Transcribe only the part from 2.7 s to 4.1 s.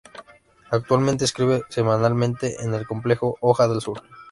el complemento "Hoja del Sur".